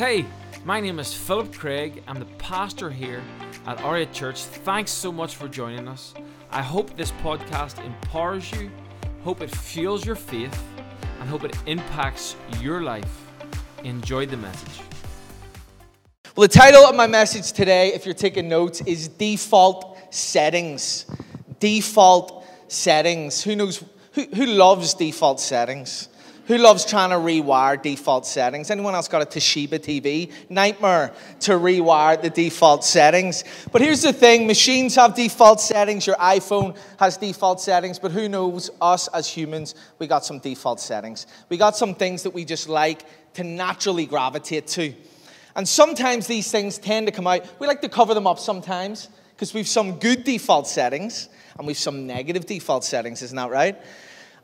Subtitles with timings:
[0.00, 0.24] Hey,
[0.64, 2.02] my name is Philip Craig.
[2.08, 3.22] I'm the pastor here
[3.66, 4.44] at Aria Church.
[4.44, 6.14] Thanks so much for joining us.
[6.50, 8.70] I hope this podcast empowers you,
[9.24, 10.58] hope it fuels your faith,
[11.20, 13.26] and hope it impacts your life.
[13.84, 14.80] Enjoy the message.
[16.34, 21.04] Well, the title of my message today, if you're taking notes, is Default Settings.
[21.58, 23.42] Default Settings.
[23.42, 23.84] Who knows?
[24.12, 26.08] Who, who loves default settings?
[26.50, 28.72] Who loves trying to rewire default settings?
[28.72, 30.32] Anyone else got a Toshiba TV?
[30.48, 33.44] Nightmare to rewire the default settings.
[33.70, 38.28] But here's the thing machines have default settings, your iPhone has default settings, but who
[38.28, 38.68] knows?
[38.80, 41.28] Us as humans, we got some default settings.
[41.50, 43.04] We got some things that we just like
[43.34, 44.92] to naturally gravitate to.
[45.54, 47.46] And sometimes these things tend to come out.
[47.60, 51.78] We like to cover them up sometimes because we've some good default settings and we've
[51.78, 53.80] some negative default settings, isn't that right?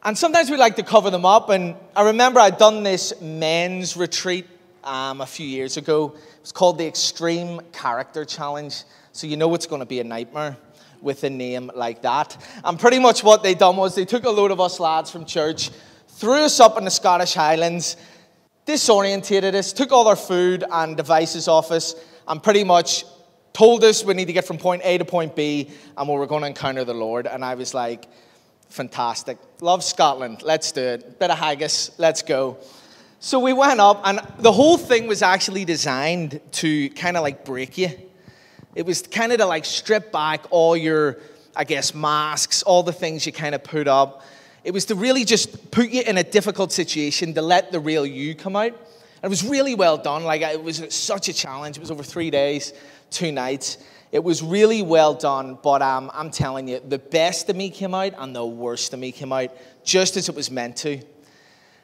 [0.06, 1.50] And sometimes we like to cover them up.
[1.50, 4.46] And I remember I'd done this men's retreat
[4.84, 6.12] um, a few years ago.
[6.14, 8.84] It was called the Extreme Character Challenge.
[9.10, 10.58] So you know it's going to be a nightmare
[11.02, 12.36] with a name like that.
[12.62, 15.24] And pretty much what they done was they took a load of us lads from
[15.24, 15.70] church,
[16.06, 17.96] threw us up in the Scottish Highlands,
[18.64, 21.96] disorientated us, took all our food and devices off us,
[22.28, 23.04] and pretty much
[23.52, 26.28] told us we need to get from point A to point B and we were
[26.28, 27.26] going to encounter the Lord.
[27.26, 28.06] And I was like,
[28.68, 29.38] Fantastic.
[29.60, 30.42] Love Scotland.
[30.42, 31.18] Let's do it.
[31.18, 31.90] Bit of haggis.
[31.98, 32.58] Let's go.
[33.20, 37.44] So we went up, and the whole thing was actually designed to kind of like
[37.44, 37.90] break you.
[38.74, 41.18] It was kind of to like strip back all your,
[41.56, 44.22] I guess, masks, all the things you kind of put up.
[44.64, 48.04] It was to really just put you in a difficult situation to let the real
[48.04, 48.72] you come out.
[48.72, 50.24] And it was really well done.
[50.24, 51.78] Like, it was such a challenge.
[51.78, 52.74] It was over three days,
[53.10, 53.78] two nights.
[54.12, 57.94] It was really well done, but um, I'm telling you, the best of me came
[57.94, 59.50] out and the worst of me came out
[59.84, 61.00] just as it was meant to.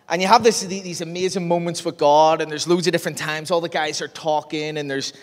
[0.08, 3.50] And you have this, these amazing moments with God, and there's loads of different times.
[3.50, 5.14] All the guys are talking, and there's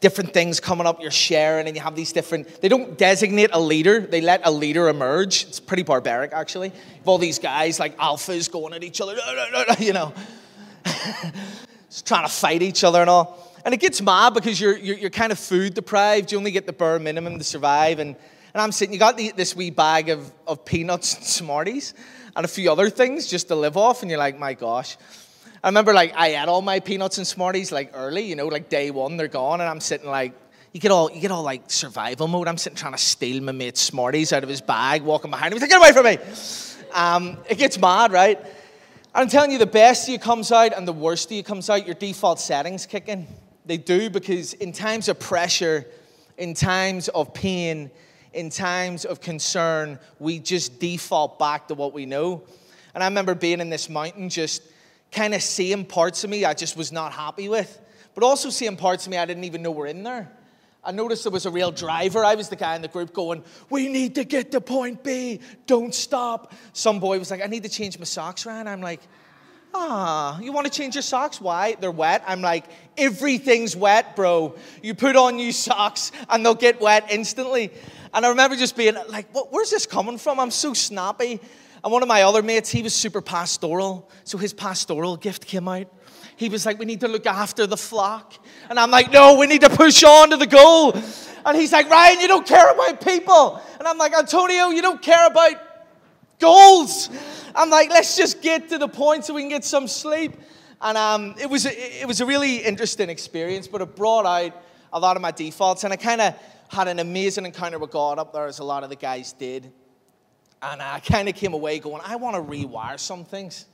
[0.00, 2.60] different things coming up you're sharing, and you have these different.
[2.60, 5.44] They don't designate a leader, they let a leader emerge.
[5.44, 6.72] It's pretty barbaric, actually.
[7.04, 9.16] All these guys like alphas going at each other,
[9.78, 10.12] you know,
[12.04, 13.45] trying to fight each other and all.
[13.66, 16.30] And it gets mad because you're, you're, you're, kind of food deprived.
[16.30, 17.98] You only get the bare minimum to survive.
[17.98, 18.14] And,
[18.54, 21.92] and I'm sitting, you got the, this wee bag of, of peanuts and Smarties
[22.36, 24.02] and a few other things just to live off.
[24.02, 24.96] And you're like, my gosh.
[25.64, 28.68] I remember like I had all my peanuts and Smarties like early, you know, like
[28.68, 29.60] day one, they're gone.
[29.60, 30.32] And I'm sitting like,
[30.72, 32.46] you get all you get all like survival mode.
[32.46, 35.60] I'm sitting trying to steal my mate's Smarties out of his bag, walking behind him.
[35.60, 36.18] He's like, get away from me.
[36.94, 38.38] Um, it gets mad, right?
[39.12, 41.68] I'm telling you, the best of you comes out and the worst of you comes
[41.68, 41.84] out.
[41.84, 43.26] Your default settings kick in.
[43.66, 45.86] They do because in times of pressure,
[46.38, 47.90] in times of pain,
[48.32, 52.42] in times of concern, we just default back to what we know.
[52.94, 54.62] And I remember being in this mountain, just
[55.10, 57.80] kind of seeing parts of me I just was not happy with,
[58.14, 60.30] but also seeing parts of me I didn't even know were in there.
[60.84, 62.24] I noticed there was a real driver.
[62.24, 65.40] I was the guy in the group going, We need to get to point B.
[65.66, 66.54] Don't stop.
[66.72, 68.68] Some boy was like, I need to change my socks, Ryan.
[68.68, 69.00] I'm like,
[69.78, 71.38] Ah, you want to change your socks?
[71.38, 71.76] Why?
[71.78, 72.24] They're wet.
[72.26, 72.64] I'm like,
[72.96, 74.56] everything's wet, bro.
[74.82, 77.70] You put on new socks and they'll get wet instantly.
[78.14, 80.40] And I remember just being like, what, where's this coming from?
[80.40, 81.40] I'm so snappy.
[81.84, 84.10] And one of my other mates, he was super pastoral.
[84.24, 85.92] So his pastoral gift came out.
[86.36, 88.32] He was like, we need to look after the flock.
[88.70, 90.94] And I'm like, no, we need to push on to the goal.
[91.44, 93.60] And he's like, Ryan, you don't care about people.
[93.78, 95.65] And I'm like, Antonio, you don't care about
[96.38, 97.10] goals.
[97.54, 100.32] I'm like, let's just get to the point so we can get some sleep.
[100.80, 104.62] And um, it, was a, it was a really interesting experience, but it brought out
[104.92, 105.84] a lot of my defaults.
[105.84, 106.34] And I kind of
[106.68, 109.72] had an amazing encounter with God up there, as a lot of the guys did.
[110.62, 113.66] And I kind of came away going, I want to rewire some things.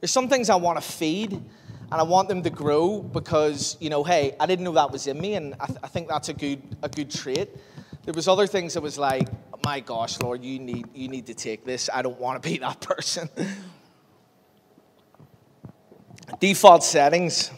[0.00, 1.44] There's some things I want to feed, and
[1.90, 5.20] I want them to grow because, you know, hey, I didn't know that was in
[5.20, 7.48] me, and I, th- I think that's a good, a good trait.
[8.04, 9.28] There was other things that was like,
[9.68, 11.90] my gosh, Lord, you need, you need to take this.
[11.92, 13.28] I don't want to be that person.
[16.40, 17.50] default settings.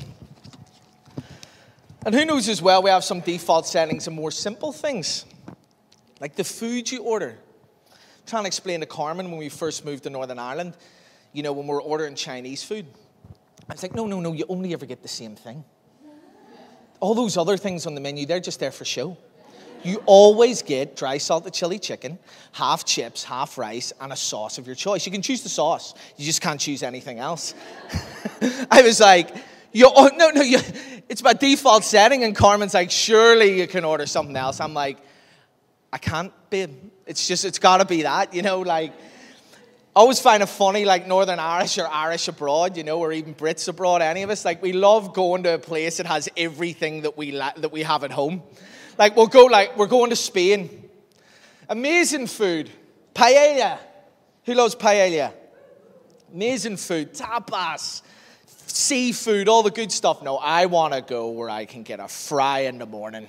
[2.05, 5.25] And who knows as well, we have some default settings and more simple things,
[6.19, 7.39] like the food you order.
[7.93, 10.77] I'm trying to explain to Carmen when we first moved to Northern Ireland,
[11.33, 12.87] you know, when we're ordering Chinese food.
[13.69, 15.63] I was like, no, no, no, you only ever get the same thing.
[16.99, 19.17] All those other things on the menu, they're just there for show
[19.85, 22.19] you always get dry salted chili chicken,
[22.53, 25.07] half chips, half rice, and a sauce of your choice.
[25.07, 27.55] You can choose the sauce, you just can't choose anything else.
[28.71, 29.35] I was like,
[29.77, 30.59] oh, no, no, you,
[31.09, 32.25] it's my default setting.
[32.25, 34.61] And Carmen's like, surely you can order something else.
[34.61, 34.99] I'm like,
[35.93, 36.71] I can't, babe.
[37.07, 38.93] It's just, it's got to be that, you know, like.
[39.95, 43.35] I always find it funny, like Northern Irish or Irish abroad, you know, or even
[43.35, 47.03] Brits abroad, any of us, like we love going to a place that has everything
[47.03, 48.41] that we, la- that we have at home.
[49.01, 50.91] Like we'll go, like, we're going to Spain.
[51.71, 52.69] Amazing food.
[53.15, 53.79] Paella.
[54.45, 55.33] Who loves paella?
[56.35, 57.15] Amazing food.
[57.15, 58.03] Tapas.
[58.67, 60.23] Seafood, all the good stuff.
[60.23, 63.27] No, I want to go where I can get a fry in the morning.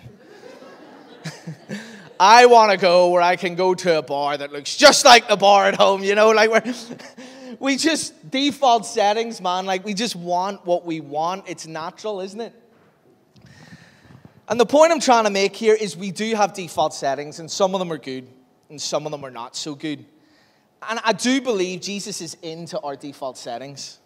[2.20, 5.30] I want to go where I can go to a bar that looks just like
[5.30, 6.76] the bar at home, you know, like where
[7.60, 9.66] we just default settings, man.
[9.66, 11.46] Like we just want what we want.
[11.48, 12.61] It's natural, isn't it?
[14.52, 17.50] And the point I'm trying to make here is we do have default settings, and
[17.50, 18.28] some of them are good,
[18.70, 20.06] and some of them are not so good.
[20.90, 24.00] And I do believe Jesus is into our default settings.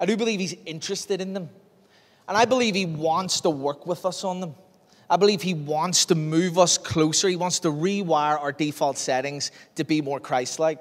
[0.00, 1.50] I do believe he's interested in them.
[2.26, 4.54] And I believe he wants to work with us on them.
[5.10, 7.28] I believe he wants to move us closer.
[7.28, 10.78] He wants to rewire our default settings to be more Christ like.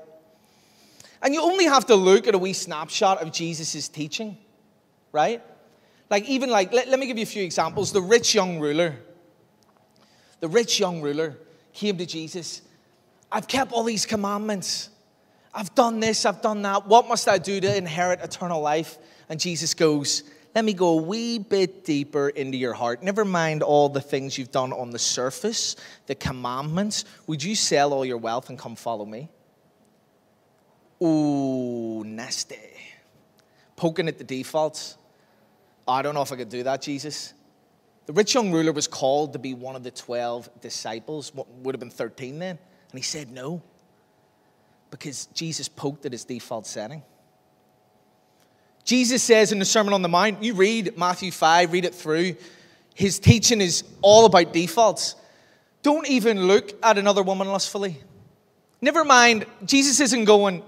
[1.22, 4.38] And you only have to look at a wee snapshot of Jesus' teaching,
[5.12, 5.44] right?
[6.10, 7.92] Like, even like, let, let me give you a few examples.
[7.92, 8.96] The rich young ruler,
[10.40, 11.38] the rich young ruler
[11.74, 12.62] came to Jesus.
[13.32, 14.90] I've kept all these commandments.
[15.54, 16.88] I've done this, I've done that.
[16.88, 18.98] What must I do to inherit eternal life?
[19.28, 20.24] And Jesus goes,
[20.56, 23.04] Let me go a wee bit deeper into your heart.
[23.04, 25.76] Never mind all the things you've done on the surface,
[26.06, 27.06] the commandments.
[27.26, 29.30] Would you sell all your wealth and come follow me?
[31.04, 32.56] Ooh, nasty.
[33.76, 34.98] Poking at the defaults.
[35.88, 37.34] I don't know if I could do that, Jesus.
[38.06, 41.76] The rich young ruler was called to be one of the 12 disciples, what would
[41.76, 42.58] have been 13 then.
[42.92, 43.62] And he said no
[44.90, 47.04] because Jesus poked at his default setting.
[48.86, 52.36] Jesus says in the Sermon on the Mount, you read Matthew 5, read it through,
[52.96, 55.16] his teaching is all about defaults.
[55.84, 58.02] Don't even look at another woman lustfully.
[58.82, 60.64] Never mind, Jesus isn't going,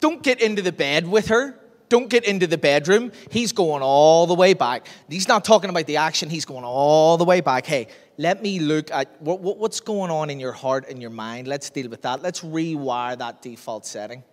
[0.00, 1.57] don't get into the bed with her.
[1.88, 3.12] Don't get into the bedroom.
[3.30, 4.86] He's going all the way back.
[5.08, 7.66] He's not talking about the action, he's going all the way back.
[7.66, 11.10] Hey, let me look at what, what, what's going on in your heart and your
[11.10, 11.46] mind.
[11.46, 12.20] Let's deal with that.
[12.20, 14.24] Let's rewire that default setting.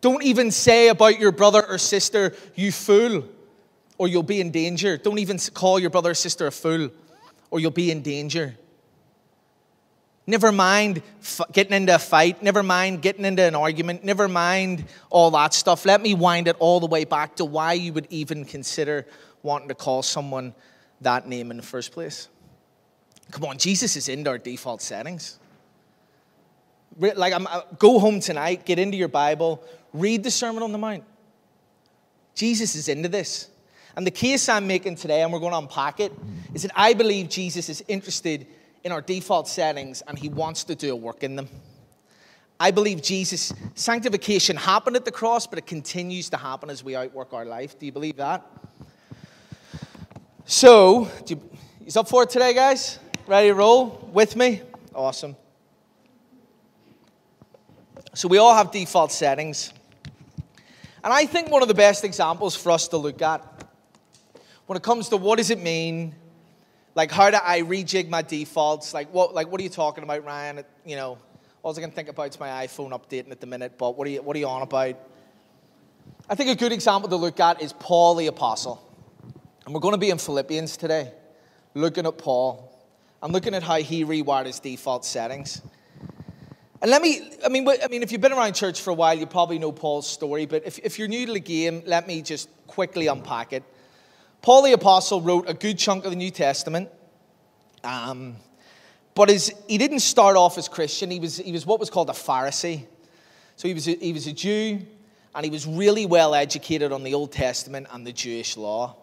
[0.00, 3.24] Don't even say about your brother or sister, you fool,
[3.96, 4.96] or you'll be in danger.
[4.96, 6.90] Don't even call your brother or sister a fool,
[7.50, 8.56] or you'll be in danger.
[10.26, 11.02] Never mind
[11.50, 12.42] getting into a fight.
[12.42, 14.04] Never mind getting into an argument.
[14.04, 15.84] Never mind all that stuff.
[15.84, 19.06] Let me wind it all the way back to why you would even consider
[19.42, 20.54] wanting to call someone
[21.00, 22.28] that name in the first place.
[23.32, 25.38] Come on, Jesus is into our default settings.
[26.98, 30.78] Like, I'm, uh, go home tonight, get into your Bible, read the Sermon on the
[30.78, 31.04] Mount.
[32.34, 33.48] Jesus is into this.
[33.96, 36.12] And the case I'm making today, and we're going to unpack it,
[36.54, 38.46] is that I believe Jesus is interested
[38.84, 41.48] in our default settings and he wants to do a work in them.
[42.58, 46.94] I believe Jesus' sanctification happened at the cross, but it continues to happen as we
[46.94, 47.78] outwork our life.
[47.78, 48.46] Do you believe that?
[50.44, 51.40] So, you,
[51.84, 52.98] is up for it today, guys?
[53.26, 54.62] Ready to roll with me?
[54.94, 55.36] Awesome.
[58.14, 59.72] So, we all have default settings.
[61.02, 63.44] And I think one of the best examples for us to look at
[64.66, 66.14] when it comes to what does it mean,
[66.94, 70.24] like how do I rejig my defaults, like what, like what are you talking about,
[70.24, 70.64] Ryan?
[70.84, 71.18] You know,
[71.62, 74.10] all I can think about is my iPhone updating at the minute, but what are
[74.10, 74.96] you, what are you on about?
[76.28, 78.88] I think a good example to look at is Paul the Apostle.
[79.64, 81.12] And we're going to be in Philippians today,
[81.74, 82.68] looking at Paul.
[83.22, 85.62] I'm looking at how he rewired his default settings.
[86.80, 89.14] And let me, I mean, I mean, if you've been around church for a while,
[89.14, 92.22] you probably know Paul's story, but if, if you're new to the game, let me
[92.22, 93.62] just quickly unpack it.
[94.42, 96.90] Paul the Apostle wrote a good chunk of the New Testament,
[97.84, 98.34] um,
[99.14, 101.12] but his, he didn't start off as Christian.
[101.12, 102.84] He was, he was what was called a Pharisee.
[103.54, 104.80] So he was a, he was a Jew,
[105.32, 108.96] and he was really well educated on the Old Testament and the Jewish law.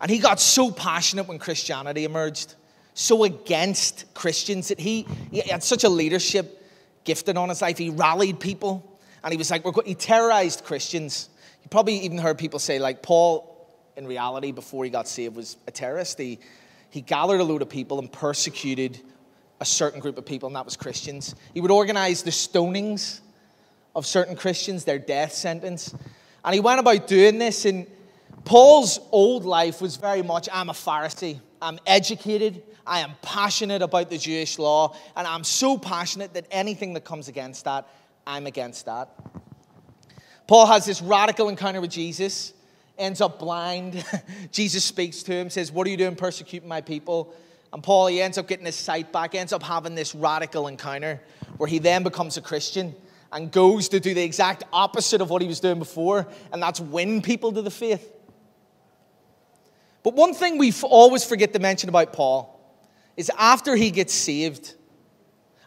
[0.00, 2.54] And he got so passionate when Christianity emerged
[2.94, 6.64] so against Christians that he, he had such a leadership
[7.02, 7.78] gifted on his life.
[7.78, 11.30] He rallied people and he was like, he terrorized Christians.
[11.64, 13.57] You probably even heard people say, like, Paul,
[13.98, 16.18] in reality, before he got saved, was a terrorist.
[16.18, 16.38] He,
[16.88, 19.00] he gathered a load of people and persecuted
[19.60, 21.34] a certain group of people, and that was Christians.
[21.52, 23.20] He would organize the stonings
[23.96, 25.92] of certain Christians, their death sentence.
[26.44, 27.88] And he went about doing this, and
[28.44, 31.40] Paul's old life was very much I'm a Pharisee.
[31.60, 32.62] I'm educated.
[32.86, 37.26] I am passionate about the Jewish law, and I'm so passionate that anything that comes
[37.26, 37.88] against that,
[38.28, 39.10] I'm against that.
[40.46, 42.54] Paul has this radical encounter with Jesus,
[42.98, 44.04] ends up blind.
[44.52, 47.34] Jesus speaks to him, says, What are you doing persecuting my people?
[47.72, 51.20] And Paul, he ends up getting his sight back, ends up having this radical encounter
[51.58, 52.94] where he then becomes a Christian.
[53.32, 56.80] and goes to do the exact opposite of what he was doing before, and that's
[56.80, 58.10] win people to the faith.
[60.02, 62.54] But one thing we always forget to mention about Paul
[63.16, 64.74] is after he gets saved,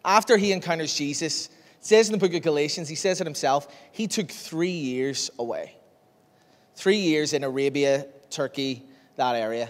[0.03, 3.67] after he encounters Jesus, it says in the book of Galatians, he says it himself,
[3.91, 5.75] he took three years away.
[6.75, 8.83] Three years in Arabia, Turkey,
[9.15, 9.69] that area.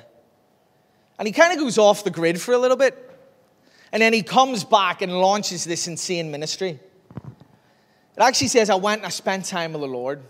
[1.17, 3.10] And he kind of goes off the grid for a little bit.
[3.91, 6.79] And then he comes back and launches this insane ministry.
[8.15, 10.22] It actually says, I went and I spent time with the Lord.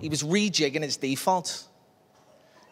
[0.00, 1.68] He was rejigging his defaults.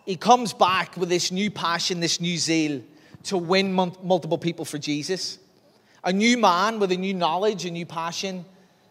[0.07, 2.83] He comes back with this new passion, this new zeal
[3.25, 5.39] to win multiple people for Jesus.
[6.05, 8.45] A new man with a new knowledge, a new passion,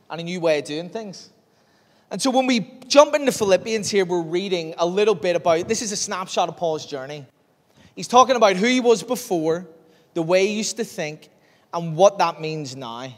[0.10, 1.30] and a new way of doing things.
[2.10, 5.82] And so when we jump into Philippians here, we're reading a little bit about this
[5.82, 7.26] is a snapshot of Paul's journey.
[7.96, 9.68] He's talking about who he was before,
[10.14, 11.30] the way he used to think,
[11.74, 13.12] and what that means now.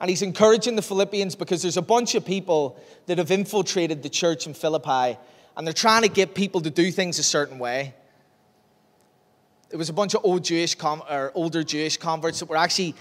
[0.00, 4.08] And he's encouraging the Philippians because there's a bunch of people that have infiltrated the
[4.08, 5.18] church in Philippi
[5.58, 7.92] and they're trying to get people to do things a certain way.
[9.70, 12.94] It was a bunch of old Jewish com- or older Jewish converts that were actually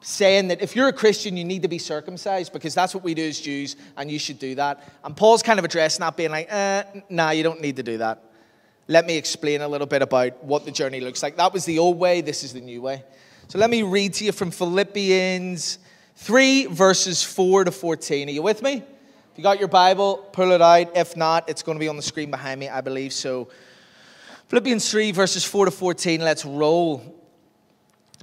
[0.00, 3.14] saying that if you're a Christian, you need to be circumcised because that's what we
[3.14, 4.88] do as Jews, and you should do that.
[5.04, 7.98] And Paul's kind of addressing that, being like, eh, nah, you don't need to do
[7.98, 8.22] that.
[8.86, 11.36] Let me explain a little bit about what the journey looks like.
[11.36, 13.04] That was the old way, this is the new way.
[13.48, 15.78] So let me read to you from Philippians
[16.16, 18.28] 3, verses 4 to 14.
[18.28, 18.76] Are you with me?
[18.76, 20.96] If you got your Bible, pull it out.
[20.96, 23.12] If not, it's going to be on the screen behind me, I believe.
[23.12, 23.48] So
[24.48, 27.17] Philippians 3, verses 4 to 14, let's roll.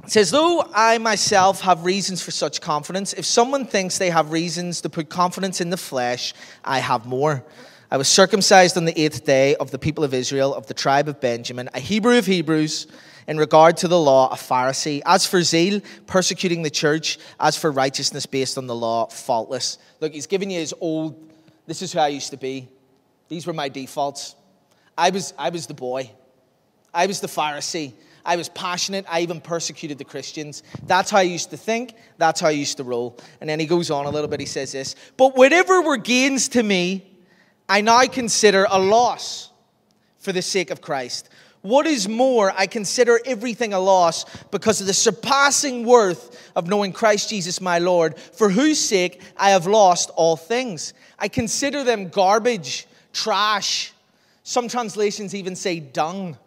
[0.04, 4.32] It says, Though I myself have reasons for such confidence, if someone thinks they have
[4.32, 6.34] reasons to put confidence in the flesh,
[6.64, 7.44] I have more.
[7.90, 11.08] I was circumcised on the eighth day of the people of Israel, of the tribe
[11.08, 12.88] of Benjamin, a Hebrew of Hebrews,
[13.28, 15.02] in regard to the law, a Pharisee.
[15.06, 17.18] As for zeal, persecuting the church.
[17.40, 19.78] As for righteousness based on the law, faultless.
[20.00, 21.32] Look, he's giving you his old,
[21.66, 22.68] this is who I used to be.
[23.30, 24.36] These were my defaults.
[24.98, 26.12] I was, I was the boy,
[26.94, 27.94] I was the Pharisee.
[28.26, 29.06] I was passionate.
[29.08, 30.64] I even persecuted the Christians.
[30.84, 31.94] That's how I used to think.
[32.18, 33.18] That's how I used to roll.
[33.40, 34.40] And then he goes on a little bit.
[34.40, 37.12] He says this But whatever were gains to me,
[37.70, 39.52] I now consider a loss
[40.20, 41.30] for the sake of Christ.
[41.62, 46.94] What is more, I consider everything a loss because of the surpassing worth of knowing
[46.94, 50.94] Christ Jesus my Lord, for whose sake I have lost all things.
[51.18, 53.94] I consider them garbage, trash.
[54.44, 56.38] Some translations even say dung.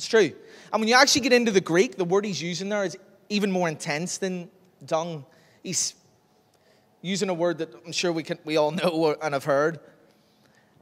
[0.00, 0.32] It's true.
[0.72, 2.96] And when you actually get into the Greek, the word he's using there is
[3.28, 4.48] even more intense than
[4.82, 5.26] dung.
[5.62, 5.94] He's
[7.02, 9.78] using a word that I'm sure we, can, we all know and have heard.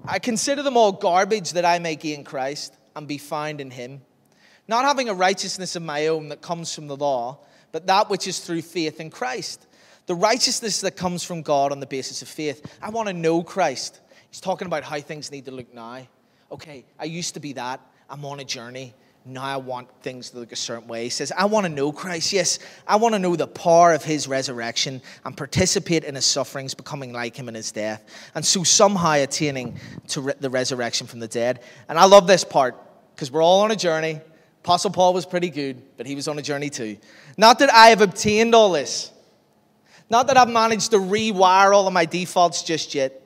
[0.05, 4.03] I consider them all garbage that I may gain Christ and be found in him,
[4.69, 7.41] not having a righteousness of my own that comes from the law,
[7.73, 9.67] but that which is through faith in Christ.
[10.07, 12.65] The righteousness that comes from God on the basis of faith.
[12.81, 13.99] I want to know Christ.
[14.31, 16.07] He's talking about how things need to look now.
[16.53, 17.81] Okay, I used to be that.
[18.09, 18.95] I'm on a journey
[19.25, 21.05] now I want things to look a certain way.
[21.05, 22.33] He says, I want to know Christ.
[22.33, 26.75] Yes, I want to know the power of his resurrection and participate in his sufferings,
[26.75, 31.29] becoming like him in his death, and so somehow attaining to the resurrection from the
[31.29, 31.61] dead.
[31.89, 32.77] And I love this part
[33.15, 34.21] because we're all on a journey.
[34.65, 36.97] Apostle Paul was pretty good, but he was on a journey too.
[37.37, 39.13] Not that I have obtained all this,
[40.11, 43.23] not that I've managed to rewire all of my defaults just yet,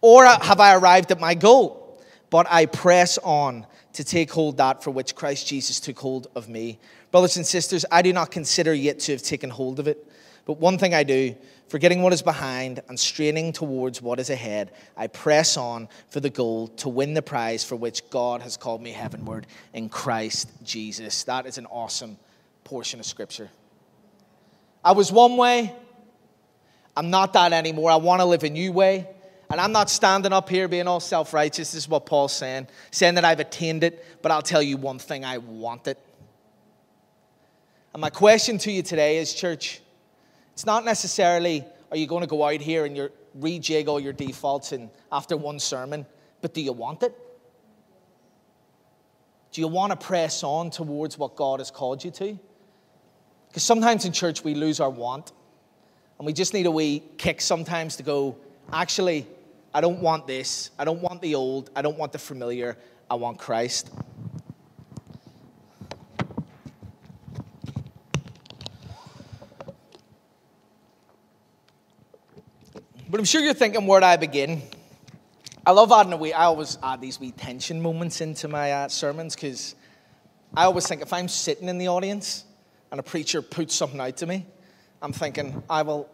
[0.00, 4.84] or have I arrived at my goal, but I press on to take hold that
[4.84, 6.78] for which Christ Jesus took hold of me.
[7.10, 10.06] Brothers and sisters, I do not consider yet to have taken hold of it.
[10.44, 11.34] But one thing I do,
[11.68, 16.28] forgetting what is behind and straining towards what is ahead, I press on for the
[16.28, 21.24] goal to win the prize for which God has called me heavenward in Christ Jesus.
[21.24, 22.18] That is an awesome
[22.64, 23.48] portion of Scripture.
[24.84, 25.74] I was one way,
[26.94, 27.90] I'm not that anymore.
[27.90, 29.08] I want to live a new way.
[29.50, 31.72] And I'm not standing up here being all self righteous.
[31.72, 34.98] This is what Paul's saying, saying that I've attained it, but I'll tell you one
[34.98, 35.98] thing I want it.
[37.94, 39.80] And my question to you today is, church,
[40.52, 44.12] it's not necessarily are you going to go out here and you rejig all your
[44.12, 46.04] defaults and after one sermon,
[46.40, 47.16] but do you want it?
[49.52, 52.38] Do you want to press on towards what God has called you to?
[53.48, 55.32] Because sometimes in church we lose our want.
[56.18, 58.36] And we just need a wee kick sometimes to go,
[58.72, 59.26] actually,
[59.76, 60.70] I don't want this.
[60.78, 61.68] I don't want the old.
[61.76, 62.78] I don't want the familiar.
[63.10, 63.90] I want Christ.
[73.10, 74.62] But I'm sure you're thinking, where do I begin?
[75.66, 78.88] I love adding a wee, I always add these wee tension moments into my uh,
[78.88, 79.74] sermons because
[80.56, 82.46] I always think if I'm sitting in the audience
[82.90, 84.46] and a preacher puts something out to me,
[85.02, 86.08] I'm thinking, I will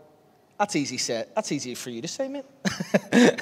[0.63, 1.27] That's easy said.
[1.35, 2.45] That's easy for you to say, mate.
[3.13, 3.41] and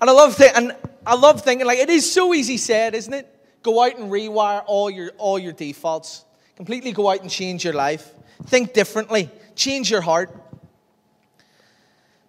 [0.00, 0.74] I love th- and
[1.06, 3.32] I love thinking like it is so easy said, isn't it?
[3.62, 6.24] Go out and rewire all your all your defaults.
[6.56, 8.12] Completely go out and change your life.
[8.46, 9.30] Think differently.
[9.54, 10.36] Change your heart.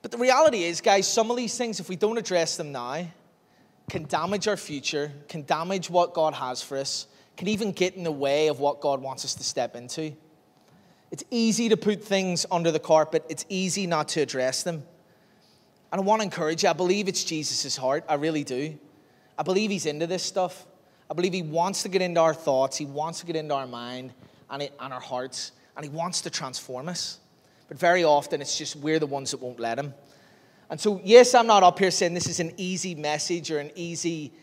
[0.03, 3.07] But the reality is, guys, some of these things, if we don't address them now,
[3.89, 8.03] can damage our future, can damage what God has for us, can even get in
[8.03, 10.13] the way of what God wants us to step into.
[11.11, 14.83] It's easy to put things under the carpet, it's easy not to address them.
[15.91, 18.03] And I want to encourage you, I believe it's Jesus' heart.
[18.09, 18.77] I really do.
[19.37, 20.65] I believe he's into this stuff.
[21.09, 23.67] I believe he wants to get into our thoughts, he wants to get into our
[23.67, 24.13] mind
[24.49, 27.19] and, it, and our hearts, and he wants to transform us.
[27.69, 29.93] But very often it's just we're the ones that won't let him.
[30.69, 33.71] And so, yes, I'm not up here saying this is an easy message or an
[33.75, 34.33] easy,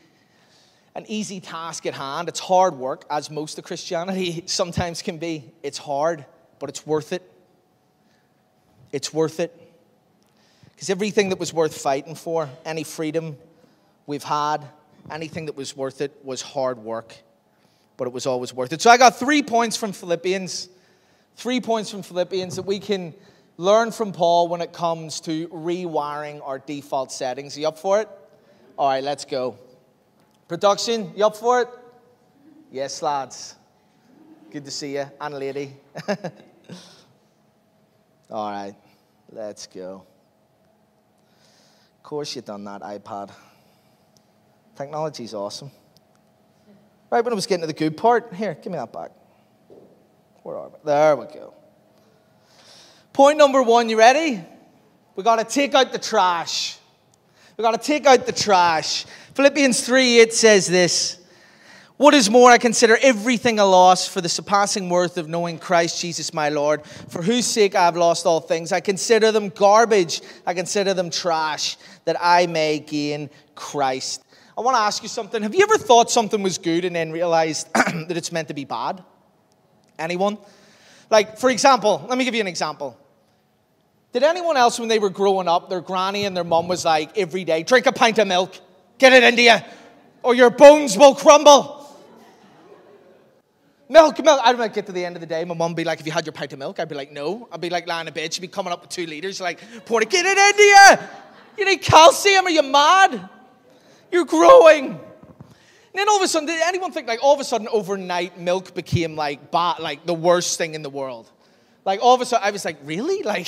[0.94, 2.28] an easy task at hand.
[2.28, 5.52] It's hard work, as most of Christianity sometimes can be.
[5.62, 6.25] It's hard
[6.59, 7.23] but it's worth it.
[8.93, 9.61] It's worth it.
[10.75, 13.37] Because everything that was worth fighting for, any freedom
[14.07, 14.59] we've had,
[15.11, 17.15] anything that was worth it was hard work,
[17.97, 18.83] but it was always worth it.
[18.83, 20.69] So I got three points from Philippians,
[21.37, 23.15] three points from Philippians that we can
[23.57, 27.57] learn from Paul when it comes to rewiring our default settings.
[27.57, 28.09] Are you up for it?
[28.77, 29.59] All right, let's go.
[30.49, 31.69] Production, you up for it?
[32.73, 33.55] Yes, lads.
[34.55, 35.75] Good to see you, and lady.
[38.31, 38.77] All right,
[39.33, 40.07] let's go.
[41.97, 43.33] Of course, you've done that iPad.
[44.77, 45.73] Technology's awesome.
[47.11, 49.11] Right when I was getting to the good part, here, give me that back.
[50.45, 50.77] Where are we?
[50.85, 51.53] There we go.
[53.13, 54.41] Point number one, you ready?
[55.17, 56.79] We got to take out the trash.
[57.57, 59.05] We got to take out the trash.
[59.35, 61.24] Philippians 3 8 says this.
[61.97, 66.01] What is more, I consider everything a loss for the surpassing worth of knowing Christ
[66.01, 68.73] Jesus my Lord, for whose sake I have lost all things.
[68.73, 74.25] I consider them garbage, I consider them trash, that I may gain Christ.
[74.59, 75.41] I want to ask you something.
[75.41, 78.65] Have you ever thought something was good and then realized that it's meant to be
[78.65, 79.05] bad?
[79.97, 80.38] Anyone?
[81.11, 82.99] Like, for example, let me give you an example.
[84.12, 87.16] Did anyone else, when they were growing up, their granny and their mum was like,
[87.16, 88.59] every day, drink a pint of milk,
[88.99, 89.59] get it into you,
[90.25, 91.83] or your bones will crumble?
[93.88, 94.40] Milk, milk.
[94.42, 95.44] I'd might get to the end of the day.
[95.44, 96.81] My mum be like, Have you had your pint of milk?
[96.81, 97.49] I'd be like, No.
[97.53, 98.33] I'd be like lying in bed.
[98.33, 101.09] She'd be coming up with two liters, like, pour it, get it into you.
[101.59, 102.47] You need calcium.
[102.47, 103.29] Are you mad?
[104.11, 104.87] You're growing.
[105.94, 108.38] And then all of a sudden, did anyone think like all of a sudden overnight
[108.38, 111.31] milk became like bad, like the worst thing in the world?
[111.85, 113.23] Like all of a sudden, I was like, really?
[113.25, 113.47] Like,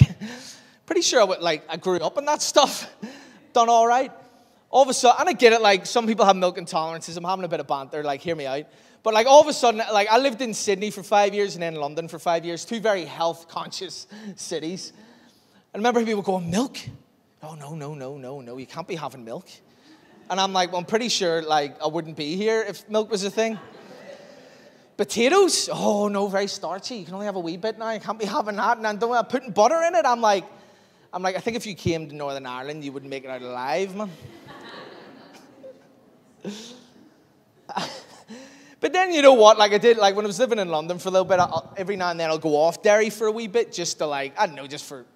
[0.86, 2.88] pretty sure I would, like I grew up in that stuff,
[3.52, 4.12] done all right.
[4.70, 5.60] All of a sudden, and I get it.
[5.60, 7.16] Like some people have milk intolerances.
[7.16, 8.04] I'm having a bit of banter.
[8.04, 8.66] Like, hear me out.
[9.06, 11.62] But like all of a sudden, like I lived in Sydney for five years and
[11.62, 14.92] then London for five years, two very health conscious cities.
[15.72, 16.76] I remember people going, milk?
[17.40, 19.46] Oh no, no, no, no, no, you can't be having milk.
[20.28, 23.22] And I'm like, well, I'm pretty sure like I wouldn't be here if milk was
[23.22, 23.60] a thing.
[24.96, 25.70] Potatoes?
[25.72, 26.96] Oh no, very starchy.
[26.96, 27.92] You can only have a wee bit now.
[27.92, 28.76] You can't be having that.
[28.76, 30.04] And I'm putting butter in it.
[30.04, 30.42] I'm like,
[31.12, 33.40] I'm like, I think if you came to Northern Ireland, you wouldn't make it out
[33.40, 34.10] alive, man.
[38.80, 39.58] But then you know what?
[39.58, 41.72] Like I did, like when I was living in London for a little bit, I'll,
[41.76, 44.38] every now and then I'll go off dairy for a wee bit, just to like
[44.38, 45.06] I don't know, just for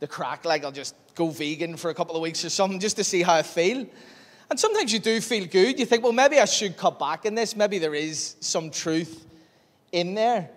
[0.00, 0.44] the crack.
[0.44, 3.22] Like I'll just go vegan for a couple of weeks or something, just to see
[3.22, 3.86] how I feel.
[4.48, 5.78] And sometimes you do feel good.
[5.78, 7.56] You think, well, maybe I should cut back in this.
[7.56, 9.26] Maybe there is some truth
[9.92, 10.50] in there.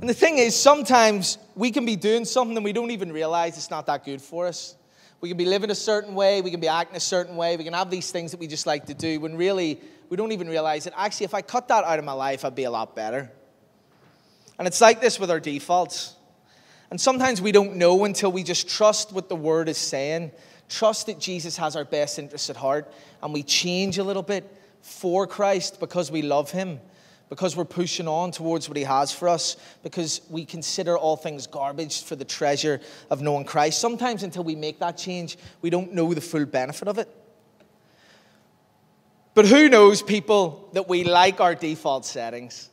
[0.00, 3.56] And the thing is, sometimes we can be doing something and we don't even realize
[3.56, 4.76] it's not that good for us.
[5.20, 7.64] We can be living a certain way, we can be acting a certain way, we
[7.64, 10.48] can have these things that we just like to do when really we don't even
[10.48, 12.94] realize that actually, if I cut that out of my life, I'd be a lot
[12.94, 13.30] better.
[14.58, 16.14] And it's like this with our defaults.
[16.90, 20.30] And sometimes we don't know until we just trust what the word is saying,
[20.68, 22.92] trust that Jesus has our best interests at heart,
[23.22, 26.80] and we change a little bit for Christ because we love him,
[27.28, 31.48] because we're pushing on towards what he has for us, because we consider all things
[31.48, 33.80] garbage for the treasure of knowing Christ.
[33.80, 37.08] Sometimes until we make that change, we don't know the full benefit of it.
[39.36, 42.70] But who knows, people, that we like our default settings?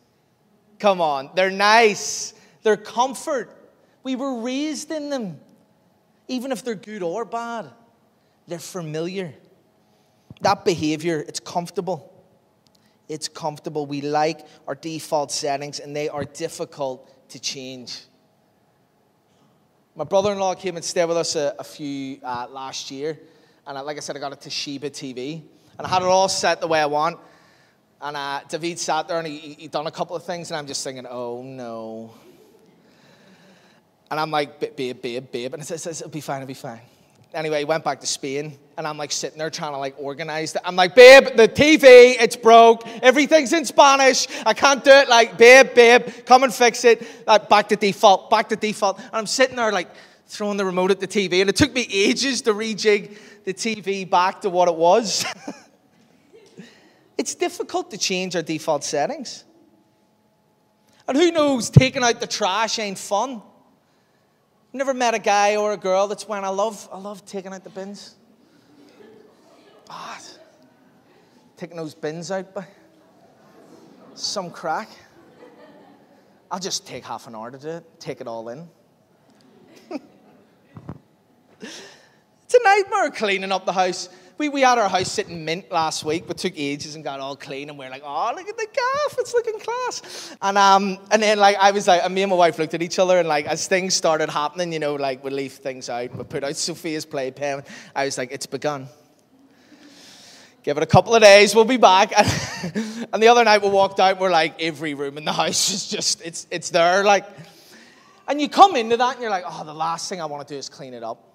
[0.79, 3.53] Come on, they're nice, they're comfort.
[4.01, 5.41] We were raised in them.
[6.29, 7.69] Even if they're good or bad,
[8.47, 9.33] they're familiar.
[10.39, 12.13] That behavior, it's comfortable.
[13.09, 13.85] It's comfortable.
[13.85, 18.03] We like our default settings and they are difficult to change.
[19.97, 23.19] My brother in law came and stayed with us a, a few uh, last year.
[23.67, 25.43] And uh, like I said, I got a Toshiba TV
[25.77, 27.19] and I had it all set the way I want.
[28.01, 30.67] And uh, David sat there and he, he done a couple of things, and I'm
[30.67, 32.13] just thinking, oh no.
[34.11, 35.53] And I'm like, babe, babe, babe.
[35.53, 36.81] And it says, it'll be fine, it'll be fine.
[37.33, 40.53] Anyway, he went back to Spain, and I'm like sitting there trying to like organize
[40.53, 40.61] it.
[40.63, 42.85] I'm like, babe, the TV, it's broke.
[43.01, 44.27] Everything's in Spanish.
[44.45, 45.09] I can't do it.
[45.09, 47.07] Like, babe, babe, come and fix it.
[47.25, 48.99] Like, back to default, back to default.
[48.99, 49.89] And I'm sitting there like
[50.27, 54.07] throwing the remote at the TV, and it took me ages to rejig the TV
[54.07, 55.25] back to what it was.
[57.23, 59.45] it's difficult to change our default settings.
[61.07, 63.41] And who knows, taking out the trash ain't fun.
[64.73, 67.63] Never met a guy or a girl that's when I love, I love taking out
[67.63, 68.15] the bins.
[69.89, 70.19] Ah,
[71.55, 72.67] taking those bins out by
[74.15, 74.89] some crack.
[76.51, 78.67] I'll just take half an hour to do it, take it all in.
[81.61, 86.03] it's a nightmare cleaning up the house we, we had our house sitting mint last
[86.03, 87.69] week, but took ages and got all clean.
[87.69, 90.35] And we are like, oh, look at the gaff, it's looking class.
[90.41, 92.81] And, um, and then, like, I was like, and me and my wife looked at
[92.81, 96.15] each other, and, like, as things started happening, you know, like, we leave things out,
[96.15, 97.63] we put out Sophia's playpen.
[97.95, 98.87] I was like, it's begun.
[100.63, 102.13] Give it a couple of days, we'll be back.
[103.13, 105.87] and the other night we walked out, we're like, every room in the house is
[105.87, 107.03] just, it's, it's there.
[107.03, 107.25] Like,
[108.27, 110.53] and you come into that and you're like, oh, the last thing I want to
[110.53, 111.32] do is clean it up.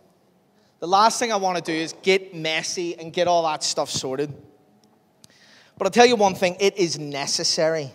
[0.81, 3.91] The last thing I want to do is get messy and get all that stuff
[3.91, 4.33] sorted.
[5.77, 7.91] But I'll tell you one thing it is necessary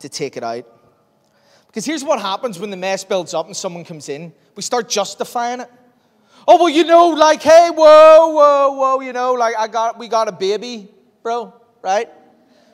[0.00, 0.66] to take it out.
[1.66, 4.88] Because here's what happens when the mess builds up and someone comes in we start
[4.88, 5.70] justifying it.
[6.46, 10.08] Oh, well, you know, like, hey, whoa, whoa, whoa, you know, like, I got, we
[10.08, 10.88] got a baby,
[11.22, 12.08] bro, right?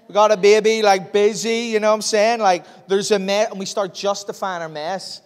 [0.08, 2.40] We got a baby, like, busy, you know what I'm saying?
[2.40, 5.20] Like, there's a mess, and we start justifying our mess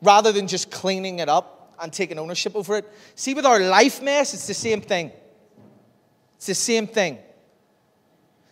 [0.00, 2.92] rather than just cleaning it up and taking ownership over it.
[3.14, 5.12] See, with our life mess, it's the same thing.
[6.36, 7.18] It's the same thing.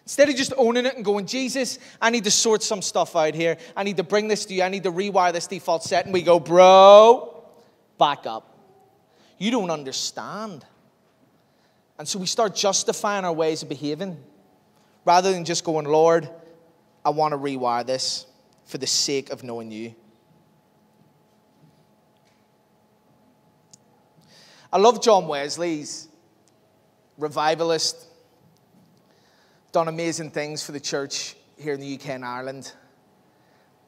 [0.03, 3.35] Instead of just owning it and going, Jesus, I need to sort some stuff out
[3.35, 3.57] here.
[3.77, 4.62] I need to bring this to you.
[4.62, 6.12] I need to rewire this default setting.
[6.12, 7.43] We go, bro,
[7.99, 8.57] back up.
[9.39, 10.65] You don't understand.
[11.99, 14.17] And so we start justifying our ways of behaving
[15.05, 16.29] rather than just going, Lord,
[17.05, 18.27] I want to rewire this
[18.65, 19.95] for the sake of knowing you.
[24.77, 26.07] I love John Wesley's
[27.17, 28.09] revivalist,
[29.73, 32.75] done amazing things for the church here in the UK and Ireland.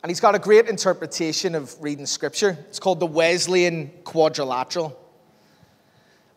[0.02, 2.56] And he's got a great interpretation of reading scripture.
[2.70, 4.98] It's called the Wesleyan Quadrilateral.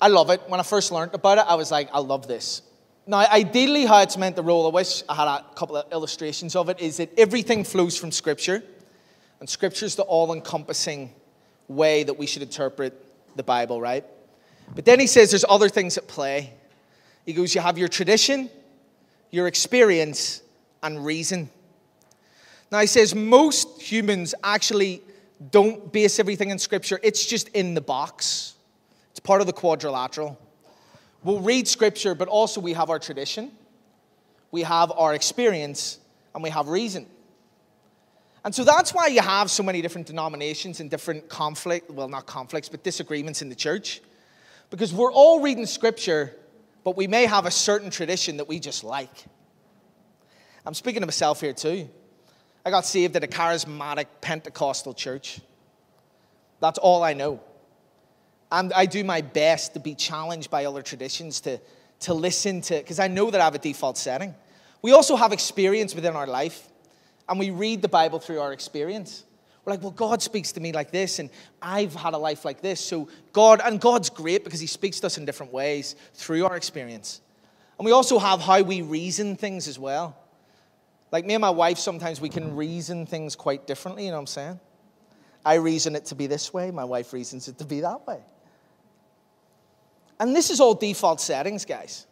[0.01, 0.41] I love it.
[0.47, 2.61] When I first learned about it, I was like, I love this.
[3.07, 6.57] Now, ideally, how it's meant to roll, I wish I had a couple of illustrations
[6.57, 8.61] of it, is that everything flows from Scripture,
[9.39, 11.13] and Scripture is the all encompassing
[11.69, 13.01] way that we should interpret
[13.37, 14.03] the Bible, right?
[14.75, 16.53] But then he says there's other things at play.
[17.25, 18.49] He goes, You have your tradition,
[19.29, 20.41] your experience,
[20.83, 21.49] and reason.
[22.71, 25.01] Now he says most humans actually
[25.49, 28.55] don't base everything in Scripture, it's just in the box.
[29.11, 30.39] It's part of the quadrilateral.
[31.23, 33.51] We'll read Scripture, but also we have our tradition,
[34.51, 35.99] we have our experience,
[36.33, 37.07] and we have reason.
[38.43, 42.25] And so that's why you have so many different denominations and different conflict, well, not
[42.25, 44.01] conflicts, but disagreements in the church.
[44.71, 46.35] Because we're all reading scripture,
[46.83, 49.25] but we may have a certain tradition that we just like.
[50.65, 51.87] I'm speaking to myself here too.
[52.65, 55.41] I got saved at a charismatic Pentecostal church.
[56.61, 57.41] That's all I know.
[58.51, 61.59] And I do my best to be challenged by other traditions, to,
[62.01, 64.35] to listen to, because I know that I have a default setting.
[64.81, 66.67] We also have experience within our life,
[67.27, 69.23] and we read the Bible through our experience.
[69.63, 71.29] We're like, well, God speaks to me like this, and
[71.61, 72.79] I've had a life like this.
[72.79, 76.55] So, God, and God's great because He speaks to us in different ways through our
[76.55, 77.21] experience.
[77.77, 80.17] And we also have how we reason things as well.
[81.11, 84.21] Like me and my wife, sometimes we can reason things quite differently, you know what
[84.21, 84.59] I'm saying?
[85.45, 88.19] I reason it to be this way, my wife reasons it to be that way.
[90.19, 92.05] And this is all default settings, guys.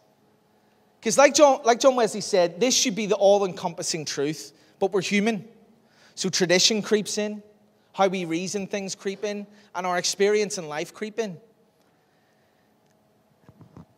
[1.00, 4.92] Because, like John, like John Wesley said, this should be the all encompassing truth, but
[4.92, 5.48] we're human.
[6.20, 7.42] So tradition creeps in,
[7.94, 11.40] how we reason things creep in, and our experience in life creep in.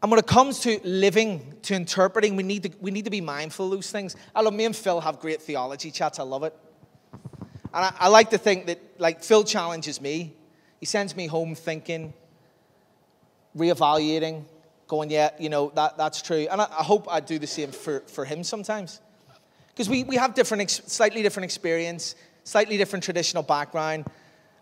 [0.01, 3.21] And when it comes to living, to interpreting, we need to, we need to be
[3.21, 4.15] mindful of those things.
[4.37, 6.21] I love me and Phil have great theology chats.
[6.21, 6.57] I love it.
[7.75, 10.33] And I, I like to think that, like, Phil challenges me.
[10.79, 12.15] He sends me home thinking,
[13.57, 14.45] reevaluating,
[14.87, 16.47] going, yeah, you know, that, that's true.
[16.49, 19.01] And I, I hope I do the same for, for him sometimes.
[19.75, 24.07] Because we, we have different, slightly different experience, slightly different traditional background,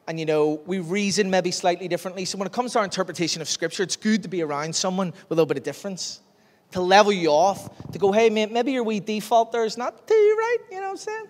[0.06, 2.24] and you know, we reason maybe slightly differently.
[2.24, 5.10] So when it comes to our interpretation of Scripture, it's good to be around someone
[5.10, 6.20] with a little bit of difference,
[6.72, 10.08] to level you off, to go, hey, mate, maybe your wee default there is not
[10.08, 11.26] too right, you know what I'm saying?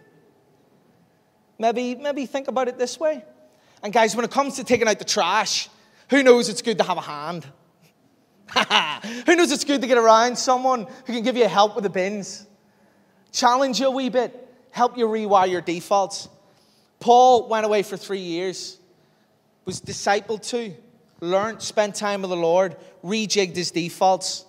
[1.58, 3.22] Maybe, maybe think about it this way.
[3.82, 5.68] And guys, when it comes to taking out the trash,
[6.08, 7.46] who knows it's good to have a hand?
[9.26, 11.90] who knows it's good to get around someone who can give you help with the
[11.90, 12.46] bins?
[13.32, 16.28] Challenge you a wee bit, help you rewire your defaults.
[16.98, 18.78] Paul went away for three years,
[19.64, 20.74] was discipled to,
[21.20, 24.44] learned, spent time with the Lord, rejigged his defaults.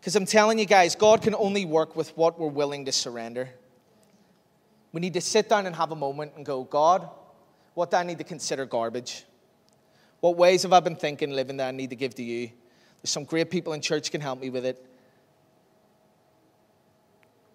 [0.00, 3.48] Because I'm telling you guys, God can only work with what we're willing to surrender.
[4.92, 7.08] We need to sit down and have a moment and go, God,
[7.74, 9.24] what do I need to consider garbage?
[10.20, 12.50] What ways have I been thinking, living that I need to give to you?
[13.02, 14.84] There's some great people in church can help me with it.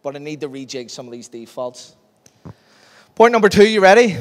[0.04, 1.96] But I need to rejig some of these defaults.
[3.16, 4.18] Point number two, you ready?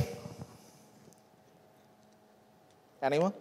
[3.03, 3.33] Anyone?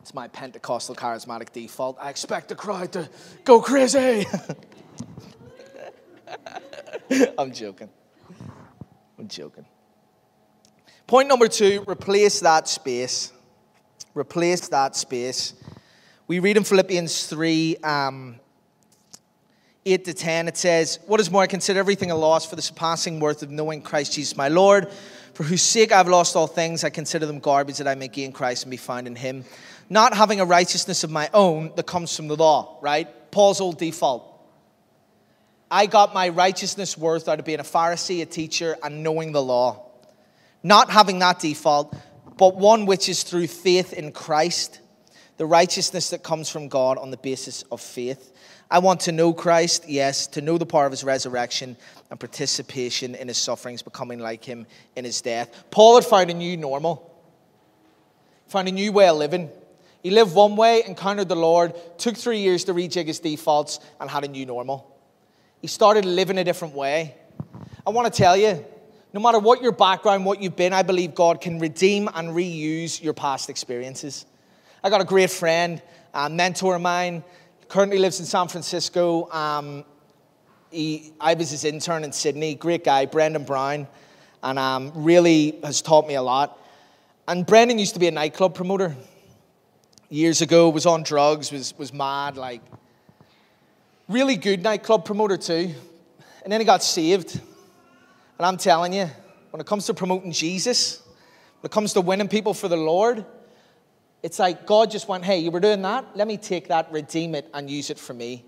[0.00, 1.96] It's my Pentecostal charismatic default.
[2.00, 3.08] I expect the crowd to
[3.44, 4.26] go crazy.
[7.38, 7.88] I'm joking.
[9.18, 9.64] I'm joking.
[11.06, 13.32] Point number two replace that space.
[14.14, 15.54] Replace that space.
[16.30, 18.36] We read in Philippians 3 um,
[19.84, 22.62] 8 to 10, it says, What is more, I consider everything a loss for the
[22.62, 24.92] surpassing worth of knowing Christ Jesus my Lord,
[25.34, 26.84] for whose sake I've lost all things.
[26.84, 29.44] I consider them garbage that I may gain Christ and be found in him
[29.88, 33.08] not having a righteousness of my own that comes from the law, right?
[33.32, 34.40] Paul's old default.
[35.68, 39.42] I got my righteousness worth out of being a Pharisee, a teacher, and knowing the
[39.42, 39.84] law.
[40.62, 41.92] Not having that default,
[42.36, 44.79] but one which is through faith in Christ,
[45.40, 48.34] the righteousness that comes from God on the basis of faith.
[48.70, 51.78] I want to know Christ, yes, to know the power of his resurrection
[52.10, 55.64] and participation in his sufferings, becoming like him in his death.
[55.70, 57.10] Paul had found a new normal,
[58.48, 59.48] found a new way of living.
[60.02, 64.10] He lived one way, encountered the Lord, took three years to rejig his defaults, and
[64.10, 64.94] had a new normal.
[65.62, 67.14] He started living a different way.
[67.86, 68.62] I want to tell you,
[69.14, 73.02] no matter what your background, what you've been, I believe God can redeem and reuse
[73.02, 74.26] your past experiences.
[74.82, 75.82] I got a great friend,
[76.14, 77.22] a mentor of mine,
[77.68, 79.30] currently lives in San Francisco.
[79.30, 79.84] Um,
[80.70, 82.54] he, I was his intern in Sydney.
[82.54, 83.86] Great guy, Brendan Brown,
[84.42, 86.58] and um, really has taught me a lot.
[87.28, 88.96] And Brendan used to be a nightclub promoter
[90.08, 92.62] years ago, was on drugs, was, was mad, like
[94.08, 95.74] really good nightclub promoter too.
[96.42, 97.34] And then he got saved.
[98.38, 99.10] And I'm telling you,
[99.50, 101.02] when it comes to promoting Jesus,
[101.60, 103.26] when it comes to winning people for the Lord,
[104.22, 106.04] it's like God just went, hey, you were doing that?
[106.14, 108.44] Let me take that, redeem it, and use it for me.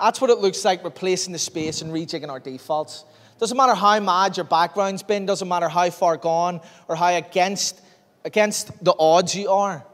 [0.00, 3.04] That's what it looks like replacing the space and rejigging our defaults.
[3.38, 7.80] Doesn't matter how mad your background's been, doesn't matter how far gone or how against,
[8.24, 9.84] against the odds you are.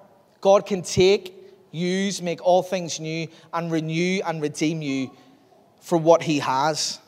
[0.41, 1.35] God can take,
[1.71, 5.11] use, make all things new, and renew and redeem you
[5.81, 6.99] for what He has.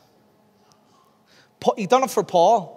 [1.77, 2.75] He done it for Paul.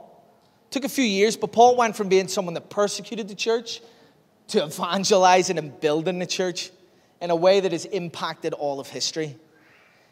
[0.72, 3.82] Took a few years, but Paul went from being someone that persecuted the church
[4.50, 6.72] to evangelizing and building the church
[7.22, 9.36] in a way that has impacted all of history.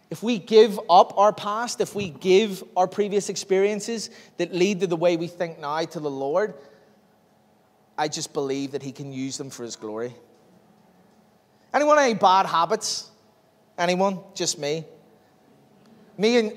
[0.10, 4.88] If we give up our past, if we give our previous experiences that lead to
[4.88, 6.54] the way we think now to the Lord,
[7.98, 10.16] I just believe that He can use them for His glory.
[11.74, 13.12] Anyone any bad habits?
[13.78, 14.20] Anyone?
[14.34, 14.86] Just me?
[16.18, 16.54] Me and,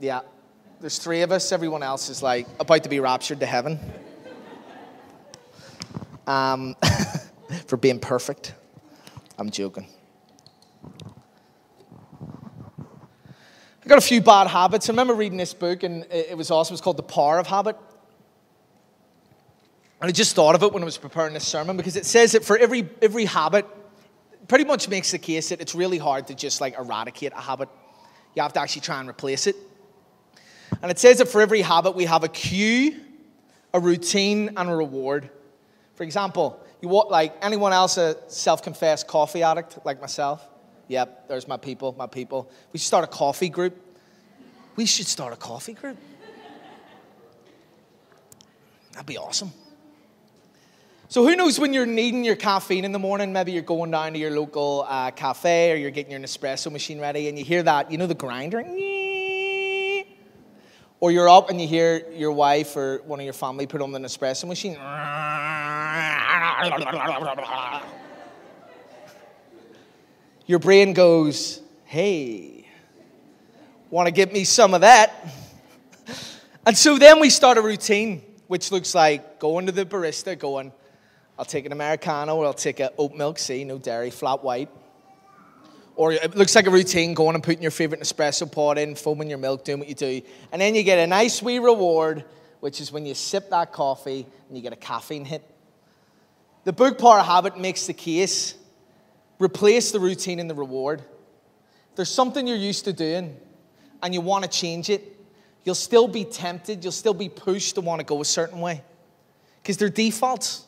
[0.00, 0.20] yeah,
[0.80, 1.52] there's three of us.
[1.52, 3.78] Everyone else is like about to be raptured to heaven.
[6.26, 6.76] Um,
[7.66, 8.54] for being perfect.
[9.38, 9.86] I'm joking.
[13.84, 14.88] I got a few bad habits.
[14.88, 16.74] I remember reading this book, and it was awesome.
[16.74, 17.76] It's called The Power of Habit.
[20.00, 22.32] And I just thought of it when I was preparing this sermon because it says
[22.32, 23.66] that for every, every habit,
[24.46, 27.68] pretty much makes the case that it's really hard to just like eradicate a habit.
[28.34, 29.56] You have to actually try and replace it.
[30.82, 33.00] And it says that for every habit, we have a cue,
[33.72, 35.30] a routine, and a reward.
[35.94, 40.46] For example, you want like anyone else a self-confessed coffee addict like myself?
[40.88, 42.50] Yep, there's my people, my people.
[42.72, 43.76] We should start a coffee group.
[44.76, 45.96] We should start a coffee group.
[48.92, 49.52] That'd be awesome.
[51.10, 54.12] So who knows when you're needing your caffeine in the morning, maybe you're going down
[54.12, 57.62] to your local uh, cafe or you're getting your Nespresso machine ready and you hear
[57.62, 58.60] that, you know the grinder?
[61.00, 63.92] Or you're up and you hear your wife or one of your family put on
[63.92, 64.76] the Nespresso machine.
[70.46, 72.66] Your brain goes, hey,
[73.90, 75.12] want to get me some of that?
[76.66, 80.72] And so then we start a routine, which looks like going to the barista, going,
[81.38, 84.68] I'll take an Americano or I'll take an oat milk, see, no dairy, flat white.
[85.96, 89.28] Or it looks like a routine going and putting your favorite espresso pod in, foaming
[89.28, 90.22] your milk, doing what you do.
[90.52, 92.24] And then you get a nice wee reward,
[92.60, 95.42] which is when you sip that coffee and you get a caffeine hit.
[96.68, 98.54] The book Power Habit makes the case
[99.38, 101.00] replace the routine and the reward.
[101.00, 103.34] If there's something you're used to doing
[104.02, 105.16] and you want to change it,
[105.64, 108.82] you'll still be tempted, you'll still be pushed to want to go a certain way
[109.62, 110.66] because they're defaults.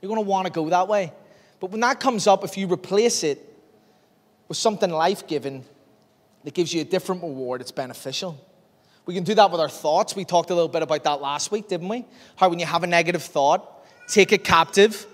[0.00, 1.12] You're going to want to go that way.
[1.60, 3.38] But when that comes up, if you replace it
[4.48, 5.66] with something life giving
[6.44, 8.42] that gives you a different reward, it's beneficial.
[9.04, 10.16] We can do that with our thoughts.
[10.16, 12.06] We talked a little bit about that last week, didn't we?
[12.36, 15.06] How when you have a negative thought, take it captive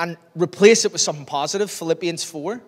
[0.00, 1.70] and replace it with something positive.
[1.70, 2.62] Philippians 4.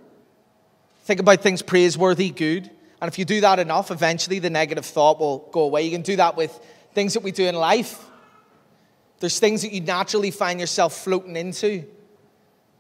[1.05, 2.71] Think about things praiseworthy, good.
[3.01, 5.83] And if you do that enough, eventually the negative thought will go away.
[5.83, 6.53] You can do that with
[6.93, 8.05] things that we do in life.
[9.19, 11.85] There's things that you naturally find yourself floating into.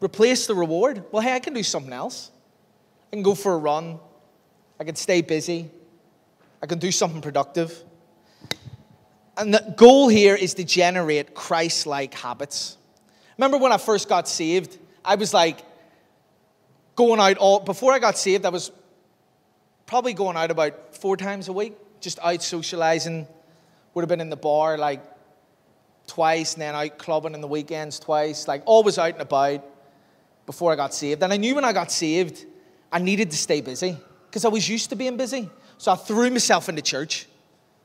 [0.01, 1.03] Replace the reward.
[1.11, 2.31] Well, hey, I can do something else.
[3.09, 3.99] I can go for a run.
[4.79, 5.71] I can stay busy.
[6.63, 7.83] I can do something productive.
[9.39, 12.77] And the goal here is to generate Christ like habits.
[13.43, 14.79] Remember when I first got saved?
[15.05, 15.59] I was like
[16.95, 18.71] going out all, before I got saved, I was
[19.85, 23.27] probably going out about four times a week, just out socializing.
[23.95, 25.03] Would have been in the bar like
[26.07, 29.65] twice, and then out clubbing in the weekends twice, like always out and about
[30.47, 31.21] before I got saved.
[31.25, 32.47] And I knew when I got saved,
[32.93, 35.51] I needed to stay busy because I was used to being busy.
[35.79, 37.27] So I threw myself into church.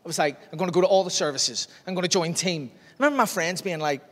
[0.06, 1.68] I was like, I'm going to go to all the services.
[1.88, 2.70] I'm going to join team.
[2.76, 4.04] I remember my friends being like,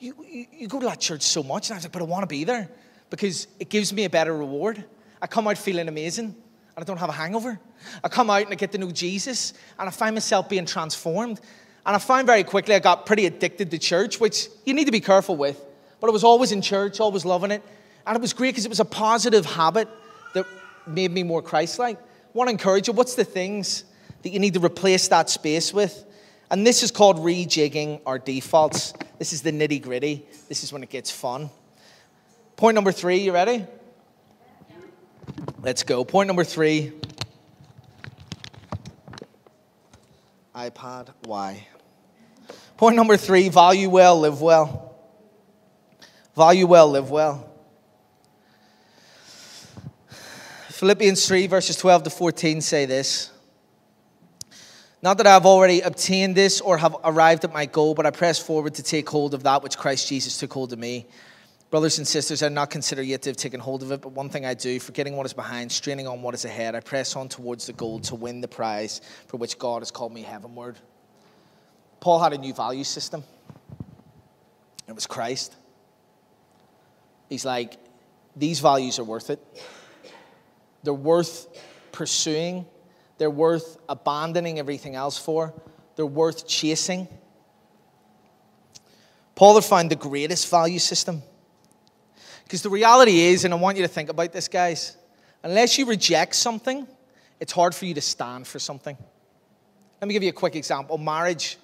[0.00, 1.68] you, you, you go to that church so much.
[1.68, 2.68] And I was like, but I want to be there
[3.10, 4.82] because it gives me a better reward.
[5.22, 7.60] I come out feeling amazing and I don't have a hangover.
[8.02, 11.40] I come out and I get to know Jesus and I find myself being transformed.
[11.84, 14.92] And I found very quickly I got pretty addicted to church, which you need to
[14.92, 15.62] be careful with.
[16.00, 17.62] But I was always in church, always loving it.
[18.06, 19.88] And it was great because it was a positive habit
[20.34, 20.46] that
[20.86, 21.98] made me more Christ like.
[21.98, 23.84] I want to encourage you what's the things
[24.22, 26.04] that you need to replace that space with?
[26.50, 28.92] And this is called rejigging our defaults.
[29.18, 30.26] This is the nitty gritty.
[30.48, 31.50] This is when it gets fun.
[32.56, 33.64] Point number three, you ready?
[35.62, 36.04] Let's go.
[36.04, 36.92] Point number three
[40.54, 41.66] iPad, why?
[42.76, 44.94] Point number three value well, live well.
[46.34, 47.46] Value well, live well.
[50.68, 53.30] Philippians 3, verses 12 to 14 say this.
[55.02, 58.10] Not that I have already obtained this or have arrived at my goal, but I
[58.10, 61.06] press forward to take hold of that which Christ Jesus took hold of me.
[61.70, 64.10] Brothers and sisters, I do not consider yet to have taken hold of it, but
[64.10, 67.16] one thing I do, forgetting what is behind, straining on what is ahead, I press
[67.16, 70.76] on towards the goal to win the prize for which God has called me heavenward.
[72.00, 73.22] Paul had a new value system.
[74.88, 75.54] It was Christ.
[77.28, 77.76] He's like,
[78.36, 79.38] these values are worth it.
[80.82, 81.46] They're worth
[81.92, 82.66] pursuing
[83.20, 85.52] they're worth abandoning everything else for,
[85.94, 87.06] they're worth chasing.
[89.34, 91.22] Paul found the greatest value system.
[92.44, 94.96] Because the reality is, and I want you to think about this, guys,
[95.42, 96.88] unless you reject something,
[97.40, 98.96] it's hard for you to stand for something.
[100.00, 101.58] Let me give you a quick example marriage,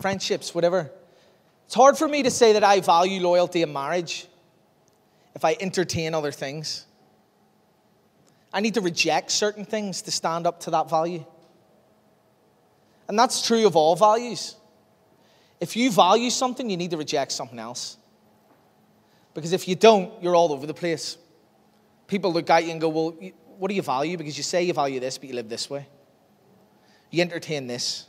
[0.00, 0.90] friendships, whatever.
[1.66, 4.26] It's hard for me to say that I value loyalty in marriage
[5.36, 6.86] if I entertain other things.
[8.54, 11.26] I need to reject certain things to stand up to that value.
[13.08, 14.54] And that's true of all values.
[15.58, 17.96] If you value something, you need to reject something else.
[19.34, 21.18] Because if you don't, you're all over the place.
[22.06, 23.10] People look at you and go, Well,
[23.58, 24.16] what do you value?
[24.16, 25.88] Because you say you value this, but you live this way.
[27.10, 28.06] You entertain this.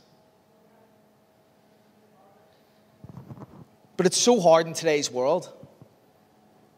[3.96, 5.52] But it's so hard in today's world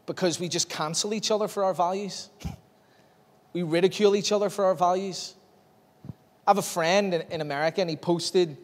[0.06, 2.30] because we just cancel each other for our values.
[3.52, 5.34] We ridicule each other for our values.
[6.46, 8.56] I have a friend in, America, and he posted,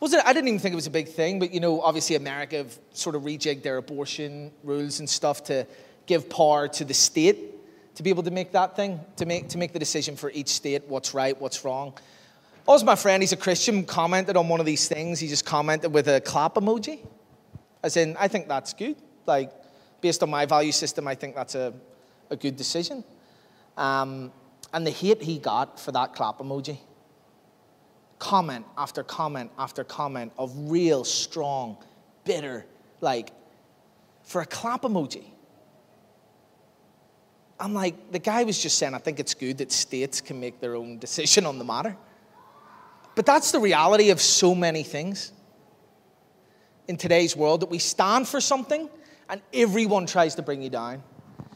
[0.00, 0.22] was it?
[0.24, 2.78] I didn't even think it was a big thing, but you know, obviously America have
[2.92, 5.66] sort of rejigged their abortion rules and stuff to
[6.06, 7.54] give power to the state
[7.94, 10.48] to be able to make that thing, to make to make the decision for each
[10.48, 11.94] state what's right, what's wrong.
[12.66, 15.20] Also, my friend, he's a Christian, commented on one of these things.
[15.20, 17.00] He just commented with a clap emoji,
[17.82, 18.96] as in, I think that's good.
[19.26, 19.52] Like,
[20.00, 21.74] based on my value system, I think that's a,
[22.30, 23.04] a good decision.
[23.76, 24.32] Um,
[24.72, 26.78] and the hate he got for that clap emoji.
[28.18, 31.76] Comment after comment after comment of real, strong,
[32.24, 32.64] bitter,
[33.00, 33.30] like,
[34.22, 35.24] for a clap emoji.
[37.60, 40.60] I'm like, the guy was just saying, I think it's good that states can make
[40.60, 41.96] their own decision on the matter.
[43.14, 45.32] But that's the reality of so many things
[46.88, 48.90] in today's world that we stand for something
[49.28, 51.02] and everyone tries to bring you down.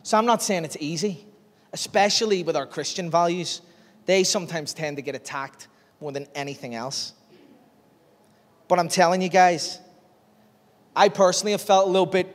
[0.02, 1.26] So I'm not saying it's easy.
[1.72, 3.60] Especially with our Christian values.
[4.06, 5.68] They sometimes tend to get attacked
[6.00, 7.12] more than anything else.
[8.68, 9.78] But I'm telling you guys,
[10.94, 12.34] I personally have felt a little bit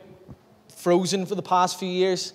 [0.76, 2.32] frozen for the past few years.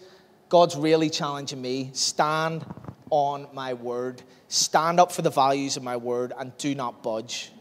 [0.47, 1.91] God's really challenging me.
[1.93, 2.65] Stand
[3.09, 4.21] on my word.
[4.47, 7.51] Stand up for the values of my word and do not budge.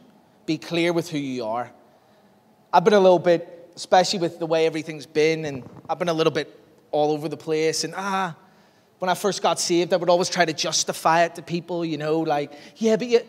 [0.47, 1.71] Be clear with who you are.
[2.73, 6.15] I've been a little bit, especially with the way everything's been, and I've been a
[6.15, 6.59] little bit
[6.91, 7.85] all over the place.
[7.85, 8.35] And ah,
[8.99, 11.99] when I first got saved, I would always try to justify it to people, you
[11.99, 13.21] know, like, yeah, but you,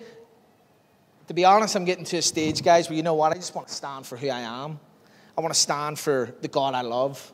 [1.28, 3.32] to be honest, I'm getting to a stage, guys, where you know what?
[3.32, 4.80] I just want to stand for who I am.
[5.38, 7.32] I want to stand for the God I love.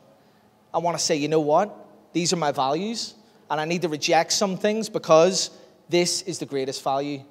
[0.72, 1.74] I want to say, you know what?
[2.12, 3.14] These are my values,
[3.50, 5.50] and I need to reject some things because
[5.88, 7.22] this is the greatest value.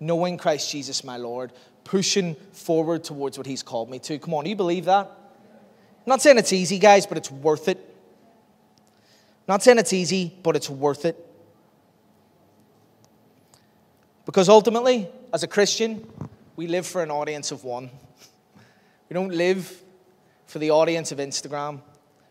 [0.00, 1.52] Knowing Christ Jesus, my Lord,
[1.84, 4.18] pushing forward towards what He's called me to.
[4.18, 5.06] Come on, you believe that?
[5.06, 7.87] I'm not saying it's easy, guys, but it's worth it.
[9.48, 11.16] Not saying it's easy, but it's worth it.
[14.26, 16.06] Because ultimately, as a Christian,
[16.54, 17.90] we live for an audience of one.
[19.08, 19.82] We don't live
[20.46, 21.80] for the audience of Instagram.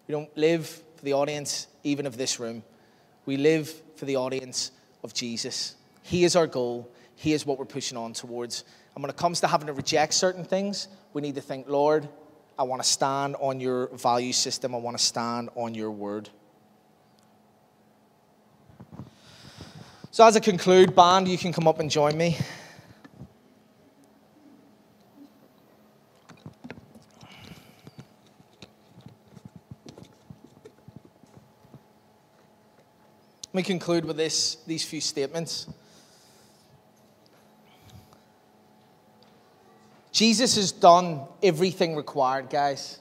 [0.07, 2.61] We don't live for the audience even of this room.
[3.26, 4.72] We live for the audience
[5.03, 5.76] of Jesus.
[6.03, 6.88] He is our goal.
[7.15, 8.63] He is what we're pushing on towards.
[8.93, 12.07] And when it comes to having to reject certain things, we need to think, Lord,
[12.59, 14.76] I want to stand on your value system.
[14.76, 16.30] I want to stand on your word.
[20.10, 22.38] So, as I conclude, band, you can come up and join me.
[33.47, 35.68] Let me conclude with this, these few statements.
[40.12, 42.99] Jesus has done everything required, guys,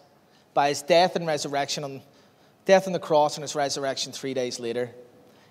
[0.55, 2.03] by his death and resurrection on
[2.67, 4.91] death on the cross and his resurrection three days later.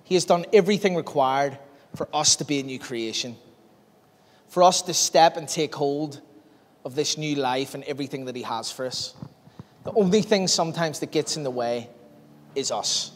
[0.05, 1.57] He has done everything required
[1.95, 3.35] for us to be a new creation,
[4.47, 6.21] for us to step and take hold
[6.85, 9.15] of this new life and everything that He has for us.
[9.83, 11.89] The only thing sometimes that gets in the way
[12.53, 13.11] is us.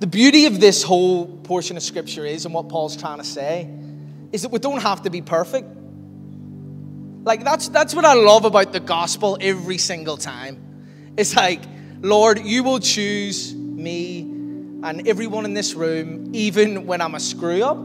[0.00, 3.70] The beauty of this whole portion of Scripture is, and what Paul's trying to say,
[4.32, 5.68] is that we don't have to be perfect.
[7.22, 11.12] Like, that's, that's what I love about the gospel every single time.
[11.16, 11.60] It's like,
[12.02, 14.22] Lord, you will choose me
[14.82, 17.78] and everyone in this room, even when I'm a screw up,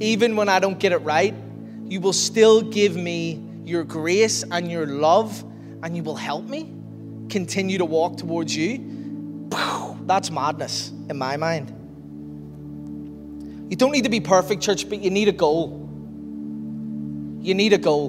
[0.00, 1.34] even when I don't get it right,
[1.84, 5.44] you will still give me your grace and your love,
[5.82, 6.72] and you will help me
[7.28, 9.46] continue to walk towards you.
[10.06, 11.68] That's madness in my mind.
[13.70, 15.86] You don't need to be perfect, church, but you need a goal.
[17.42, 18.08] You need a goal.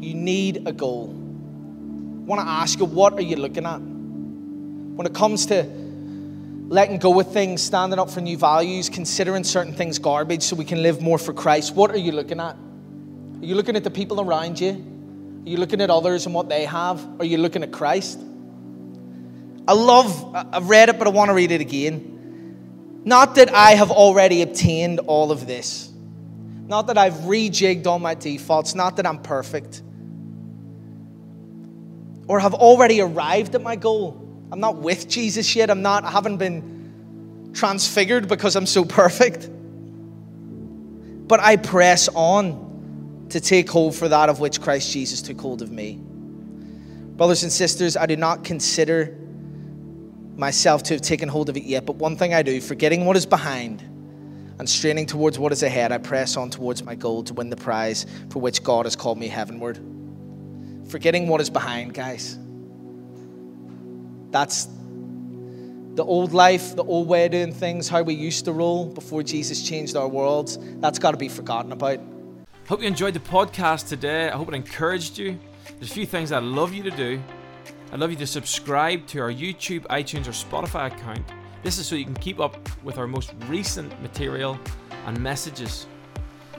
[0.00, 1.19] You need a goal
[2.30, 3.78] want to ask you, what are you looking at?
[3.80, 5.64] When it comes to
[6.68, 10.64] letting go of things, standing up for new values, considering certain things garbage so we
[10.64, 12.54] can live more for Christ, what are you looking at?
[12.54, 14.70] Are you looking at the people around you?
[15.44, 17.04] Are you looking at others and what they have?
[17.18, 18.20] Are you looking at Christ?
[19.66, 23.02] I love, I've read it, but I want to read it again.
[23.04, 25.90] Not that I have already obtained all of this,
[26.68, 29.82] not that I've rejigged all my defaults, not that I'm perfect
[32.30, 34.24] or have already arrived at my goal.
[34.52, 35.68] I'm not with Jesus yet.
[35.68, 39.50] I'm not, I haven't been transfigured because I'm so perfect.
[41.26, 45.60] But I press on to take hold for that of which Christ Jesus took hold
[45.60, 45.98] of me.
[47.16, 49.18] Brothers and sisters, I do not consider
[50.36, 53.16] myself to have taken hold of it yet, but one thing I do, forgetting what
[53.16, 53.82] is behind
[54.60, 57.56] and straining towards what is ahead, I press on towards my goal to win the
[57.56, 59.80] prize for which God has called me heavenward
[60.90, 62.38] forgetting what is behind, guys.
[64.30, 64.68] That's
[65.94, 69.22] the old life, the old way of doing things, how we used to roll before
[69.22, 70.58] Jesus changed our worlds.
[70.80, 72.00] That's got to be forgotten about.
[72.68, 74.28] Hope you enjoyed the podcast today.
[74.28, 75.38] I hope it encouraged you.
[75.78, 77.20] There's a few things I'd love you to do.
[77.92, 81.22] I'd love you to subscribe to our YouTube, iTunes, or Spotify account.
[81.62, 84.58] This is so you can keep up with our most recent material
[85.06, 85.86] and messages.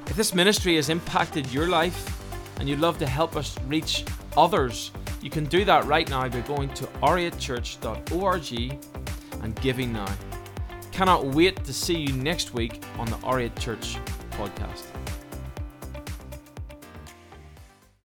[0.07, 2.21] If this ministry has impacted your life
[2.59, 4.03] and you'd love to help us reach
[4.38, 8.79] others, you can do that right now by going to r8church.org
[9.43, 10.13] and giving now.
[10.91, 13.97] Cannot wait to see you next week on the R8 Church
[14.32, 14.90] podcast.